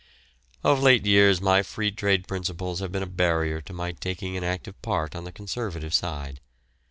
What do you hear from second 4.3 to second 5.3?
an active part on